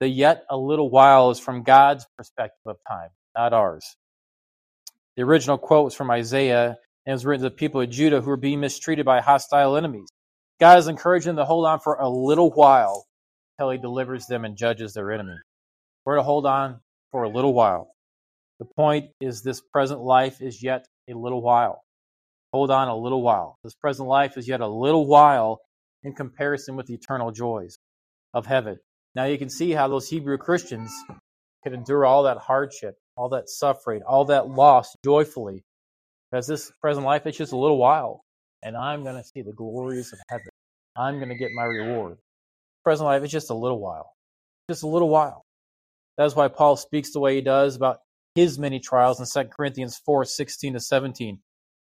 [0.00, 3.96] The yet a little while is from God's perspective of time, not ours.
[5.16, 8.30] The original quote was from Isaiah and was written to the people of Judah who
[8.30, 10.08] were being mistreated by hostile enemies.
[10.60, 13.06] God is encouraging them to hold on for a little while
[13.58, 15.36] until he delivers them and judges their enemy.
[16.06, 17.93] We're to hold on for a little while.
[18.58, 21.82] The point is, this present life is yet a little while.
[22.52, 23.56] Hold on a little while.
[23.64, 25.60] This present life is yet a little while
[26.02, 27.76] in comparison with the eternal joys
[28.32, 28.78] of heaven.
[29.14, 30.92] Now you can see how those Hebrew Christians
[31.62, 35.62] could endure all that hardship, all that suffering, all that loss joyfully.
[36.30, 38.24] Because this present life is just a little while
[38.64, 40.48] and I'm going to see the glories of heaven.
[40.96, 42.16] I'm going to get my reward.
[42.82, 44.10] Present life is just a little while,
[44.68, 45.42] just a little while.
[46.16, 47.98] That's why Paul speaks the way he does about
[48.34, 51.38] his many trials in 2 Corinthians 4 16 to 17.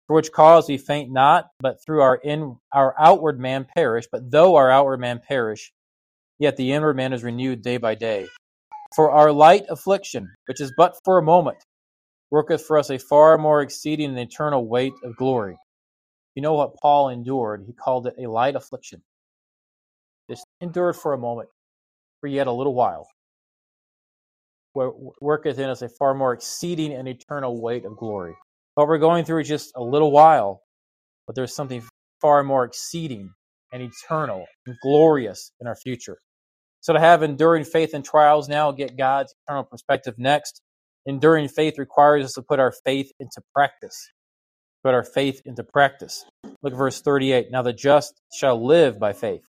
[0.06, 4.06] For which cause we faint not, but through our in our outward man perish.
[4.10, 5.72] But though our outward man perish,
[6.38, 8.26] yet the inward man is renewed day by day.
[8.96, 11.58] For our light affliction, which is but for a moment,
[12.30, 15.58] worketh for us a far more exceeding and eternal weight of glory
[16.38, 17.64] you know what Paul endured?
[17.66, 19.02] He called it a light affliction.
[20.30, 21.48] Just endured for a moment,
[22.20, 23.08] for yet a little while.
[25.20, 28.34] Worketh in us a far more exceeding and eternal weight of glory.
[28.74, 30.62] What we're going through is just a little while,
[31.26, 31.82] but there's something
[32.20, 33.30] far more exceeding
[33.72, 36.18] and eternal and glorious in our future.
[36.80, 40.62] So to have enduring faith in trials now, get God's eternal perspective next.
[41.06, 44.10] Enduring faith requires us to put our faith into practice
[44.84, 46.24] put our faith into practice.
[46.62, 47.48] Look at verse 38.
[47.50, 49.44] Now the just shall live by faith.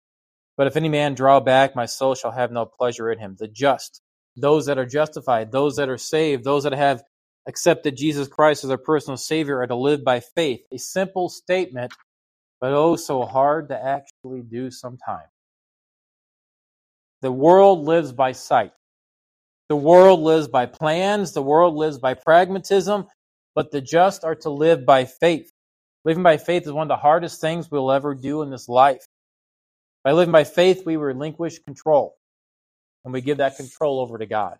[0.57, 3.35] But if any man draw back, my soul shall have no pleasure in him.
[3.37, 4.01] The just,
[4.37, 7.03] those that are justified, those that are saved, those that have
[7.47, 10.61] accepted Jesus Christ as their personal Savior are to live by faith.
[10.71, 11.91] A simple statement,
[12.61, 15.27] but oh so hard to actually do sometimes.
[17.21, 18.73] The world lives by sight.
[19.69, 21.33] The world lives by plans.
[21.33, 23.07] The world lives by pragmatism.
[23.55, 25.51] But the just are to live by faith.
[26.05, 29.03] Living by faith is one of the hardest things we'll ever do in this life.
[30.03, 32.16] By living by faith, we relinquish control
[33.03, 34.57] and we give that control over to God.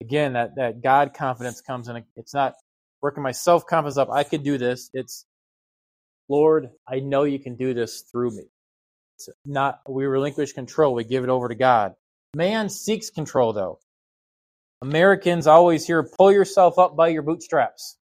[0.00, 2.04] Again, that, that God confidence comes in.
[2.16, 2.54] It's not
[3.02, 4.10] working my self confidence up.
[4.10, 4.90] I could do this.
[4.94, 5.26] It's,
[6.28, 8.44] Lord, I know you can do this through me.
[9.16, 10.94] It's not, we relinquish control.
[10.94, 11.94] We give it over to God.
[12.34, 13.80] Man seeks control, though.
[14.82, 17.98] Americans always hear pull yourself up by your bootstraps.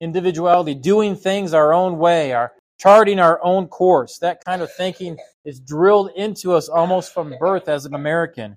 [0.00, 4.18] Individuality, doing things our own way, our charting our own course.
[4.18, 8.56] That kind of thinking is drilled into us almost from birth as an American.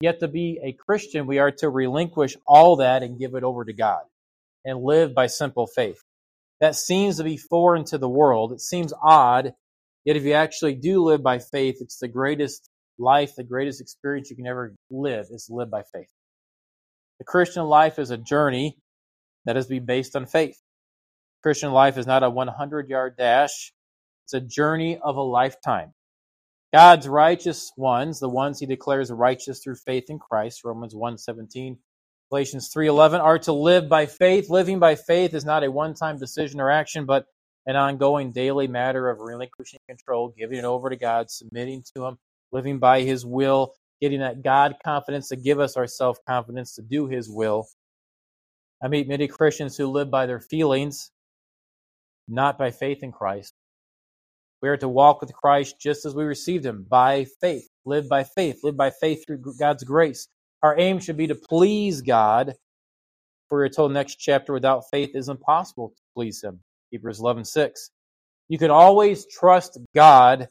[0.00, 3.64] Yet to be a Christian, we are to relinquish all that and give it over
[3.64, 4.02] to God
[4.64, 6.02] and live by simple faith.
[6.60, 8.52] That seems to be foreign to the world.
[8.52, 9.54] It seems odd.
[10.04, 14.30] Yet if you actually do live by faith, it's the greatest life, the greatest experience
[14.30, 16.10] you can ever live is live by faith.
[17.18, 18.78] The Christian life is a journey
[19.44, 20.58] that is to be based on faith.
[21.42, 23.72] Christian life is not a 100 yard dash,
[24.24, 25.94] it's a journey of a lifetime.
[26.72, 31.78] God's righteous ones, the ones he declares righteous through faith in Christ, Romans 1:17,
[32.30, 34.50] Galatians 3:11 are to live by faith.
[34.50, 37.26] Living by faith is not a one-time decision or action, but
[37.66, 42.18] an ongoing daily matter of relinquishing control, giving it over to God, submitting to him,
[42.52, 46.82] living by his will, getting that God confidence to give us our self confidence to
[46.82, 47.66] do His will.
[48.82, 51.10] I meet many Christians who live by their feelings,
[52.30, 53.54] not by faith in Christ.
[54.62, 58.24] We are to walk with Christ just as we received Him by faith, live by
[58.24, 60.28] faith, live by faith through God's grace.
[60.62, 62.54] Our aim should be to please God.
[63.48, 66.60] For we're told next chapter, without faith is impossible to please Him.
[66.90, 67.90] Hebrews 11 6.
[68.48, 70.48] You can always trust God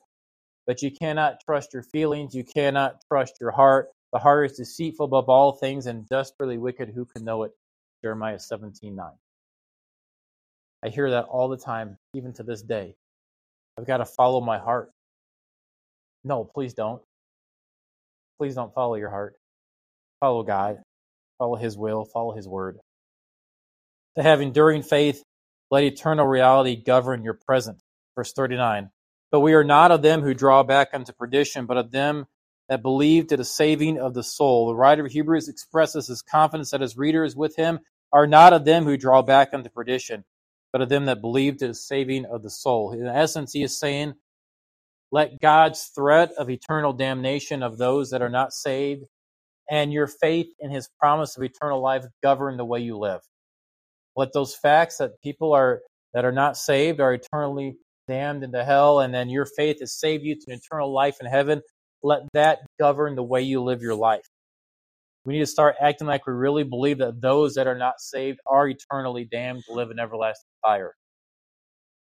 [0.70, 2.36] but you cannot trust your feelings.
[2.36, 3.90] You cannot trust your heart.
[4.14, 6.90] The heart is deceitful above all things and desperately wicked.
[6.94, 7.52] Who can know it?
[8.04, 9.08] Jeremiah 17 9.
[10.84, 12.96] I hear that all the time, even to this day.
[13.78, 14.92] I've got to follow my heart.
[16.24, 17.02] No, please don't.
[18.38, 19.36] Please don't follow your heart.
[20.20, 20.78] Follow God.
[21.38, 22.06] Follow His will.
[22.06, 22.80] Follow His word.
[24.18, 25.24] To have enduring faith,
[25.72, 27.80] let eternal reality govern your present.
[28.16, 28.90] Verse 39.
[29.32, 32.26] But we are not of them who draw back unto perdition, but of them
[32.68, 34.68] that believe to the saving of the soul.
[34.68, 37.80] The writer of Hebrews expresses his confidence that his readers with him
[38.12, 40.24] are not of them who draw back unto perdition,
[40.72, 42.92] but of them that believe to the saving of the soul.
[42.92, 44.14] In essence, he is saying,
[45.12, 49.04] let God's threat of eternal damnation of those that are not saved
[49.70, 53.22] and your faith in his promise of eternal life govern the way you live.
[54.16, 55.82] Let those facts that people are
[56.14, 60.24] that are not saved are eternally damned into hell, and then your faith has saved
[60.24, 61.62] you to eternal life in heaven.
[62.02, 64.28] Let that govern the way you live your life.
[65.30, 68.40] We need to start acting like we really believe that those that are not saved
[68.48, 70.96] are eternally damned to live in everlasting fire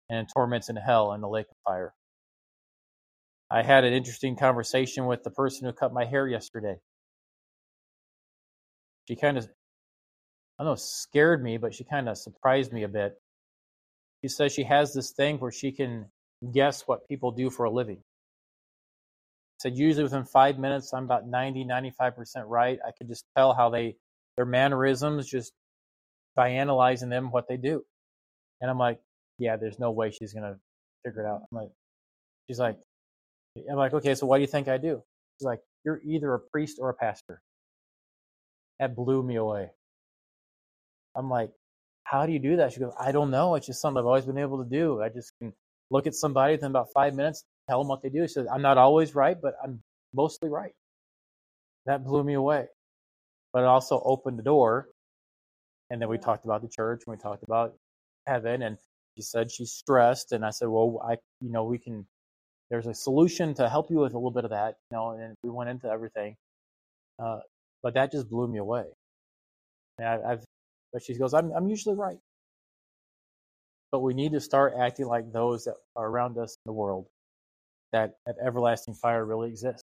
[0.09, 1.93] and in torments in hell and the lake of fire.
[3.51, 6.77] I had an interesting conversation with the person who cut my hair yesterday.
[9.07, 9.45] She kind of,
[10.59, 13.13] I don't know, scared me, but she kind of surprised me a bit.
[14.23, 16.07] She says she has this thing where she can
[16.51, 18.03] guess what people do for a living.
[19.59, 22.13] Said usually within five minutes, I'm about 90, 95%
[22.47, 22.79] right.
[22.87, 23.97] I could just tell how they,
[24.37, 25.53] their mannerisms, just
[26.37, 27.83] by analyzing them, what they do.
[28.61, 29.01] And I'm like,
[29.39, 30.57] yeah, there's no way she's going to
[31.05, 31.43] figure it out.
[31.51, 31.71] I'm like,
[32.49, 32.79] she's like,
[33.71, 35.03] I'm like, okay, so what do you think I do?
[35.39, 37.41] She's like, you're either a priest or a pastor.
[38.79, 39.71] That blew me away.
[41.17, 41.51] I'm like,
[42.05, 42.73] how do you do that?
[42.73, 43.55] She goes, I don't know.
[43.57, 45.03] It's just something I've always been able to do.
[45.03, 45.53] I just can
[45.91, 48.23] look at somebody within about five minutes, tell them what they do.
[48.27, 49.83] She says, I'm not always right, but I'm
[50.15, 50.73] mostly right.
[51.87, 52.67] That blew me away.
[53.53, 54.89] But it also opened the door.
[55.91, 57.75] And then we talked about the church and we talked about
[58.27, 58.63] heaven.
[58.63, 58.79] And
[59.17, 60.33] she said she's stressed.
[60.33, 62.07] And I said, well, I, you know, we can,
[62.71, 65.35] there's a solution to help you with a little bit of that, you know, and
[65.43, 66.37] we went into everything.
[67.19, 67.41] Uh,
[67.83, 68.85] but that just blew me away.
[69.99, 70.45] And I, I've
[70.93, 72.19] but she goes, I'm, I'm usually right.
[73.93, 77.07] But we need to start acting like those that are around us in the world,
[77.93, 79.83] that, that everlasting fire really exists.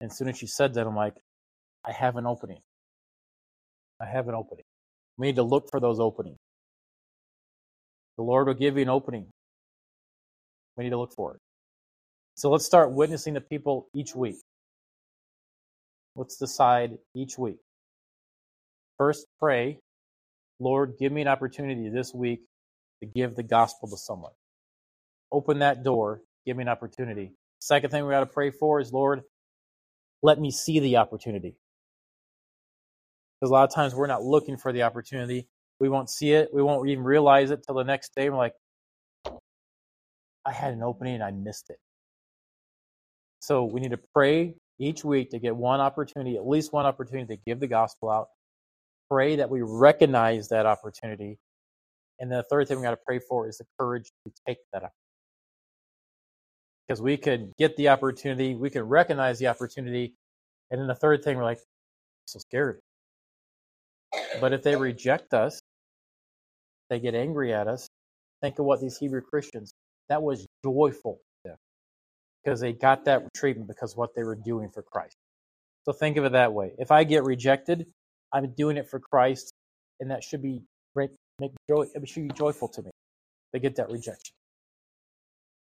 [0.00, 1.14] And as soon as she said that, I'm like,
[1.84, 2.60] I have an opening.
[4.00, 4.64] I have an opening.
[5.16, 6.38] We need to look for those openings.
[8.16, 9.26] The Lord will give you an opening.
[10.76, 11.40] We need to look for it.
[12.36, 14.36] So let's start witnessing to people each week.
[16.16, 17.58] Let's decide each week.
[18.98, 19.78] First, pray,
[20.60, 22.42] Lord, give me an opportunity this week
[23.02, 24.32] to give the gospel to someone.
[25.32, 27.32] Open that door, give me an opportunity.
[27.58, 29.22] Second thing we got to pray for is, Lord,
[30.22, 31.56] let me see the opportunity.
[33.40, 35.48] Because a lot of times we're not looking for the opportunity.
[35.80, 36.50] We won't see it.
[36.52, 38.30] We won't even realize it till the next day.
[38.30, 38.54] We're like,
[40.46, 41.78] I had an opening and I missed it.
[43.40, 47.36] So we need to pray each week to get one opportunity, at least one opportunity
[47.36, 48.28] to give the gospel out.
[49.10, 51.38] Pray that we recognize that opportunity.
[52.18, 54.78] And the third thing we got to pray for is the courage to take that
[54.78, 55.03] opportunity.
[56.86, 60.14] Because we could get the opportunity, we could recognize the opportunity,
[60.70, 61.60] and then the third thing we're like,
[62.26, 62.80] so scared.
[64.40, 65.60] But if they reject us,
[66.90, 67.88] they get angry at us.
[68.42, 69.72] Think of what these Hebrew Christians,
[70.08, 71.20] that was joyful
[72.44, 75.16] because they got that treatment because what they were doing for Christ.
[75.84, 76.72] So think of it that way.
[76.78, 77.86] If I get rejected,
[78.32, 79.50] I'm doing it for Christ,
[80.00, 80.62] and that should be
[80.94, 81.10] make
[81.68, 81.86] joy.
[81.94, 82.90] It should be joyful to me.
[83.52, 84.34] They get that rejection.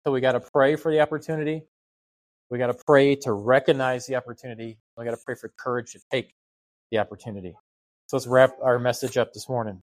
[0.08, 1.64] So we got to pray for the opportunity.
[2.48, 4.78] We got to pray to recognize the opportunity.
[4.96, 6.32] We got to pray for courage to take
[6.90, 7.54] the opportunity.
[8.06, 9.82] So let's wrap our message up this morning.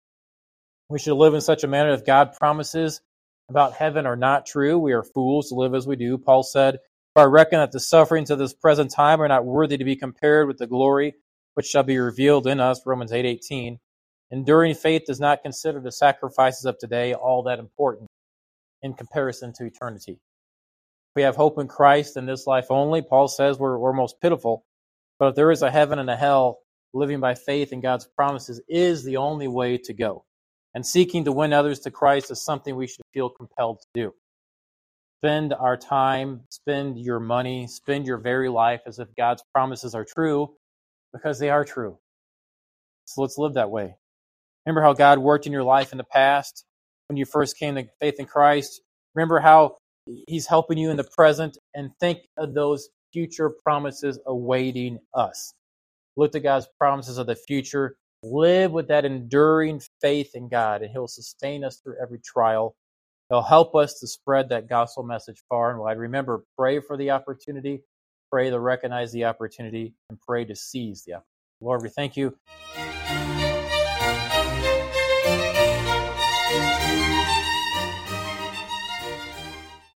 [0.89, 2.99] We should live in such a manner that God promises
[3.47, 4.79] about heaven are not true.
[4.79, 6.17] We are fools to live as we do.
[6.17, 6.79] Paul said,
[7.13, 9.97] For I reckon that the sufferings of this present time are not worthy to be
[9.97, 11.13] compared with the glory
[11.53, 12.81] which shall be revealed in us.
[12.87, 13.77] Romans 8 18.
[14.31, 18.09] Enduring faith does not consider the sacrifices of today all that important
[18.81, 20.19] in comparison to eternity.
[21.15, 24.65] We have hope in Christ in this life only, Paul says we're, we're most pitiful.
[25.19, 26.59] But if there is a heaven and a hell,
[26.93, 30.25] living by faith in God's promises is the only way to go
[30.77, 34.13] and seeking to win others to Christ is something we should feel compelled to do.
[35.21, 40.05] Spend our time, spend your money, spend your very life as if God's promises are
[40.05, 40.53] true
[41.11, 41.97] because they are true.
[43.05, 43.95] So let's live that way.
[44.65, 46.63] Remember how God worked in your life in the past
[47.07, 48.81] when you first came to faith in Christ.
[49.15, 49.77] Remember how
[50.27, 55.53] He's helping you in the present and think of those future promises awaiting us.
[56.15, 60.91] Look to God's promises of the future live with that enduring faith in God, and
[60.91, 62.75] He'll sustain us through every trial.
[63.29, 65.97] He'll help us to spread that gospel message far and wide.
[65.97, 67.83] Remember, pray for the opportunity,
[68.31, 71.27] pray to recognize the opportunity, and pray to seize the opportunity.
[71.59, 72.37] Lord, we thank you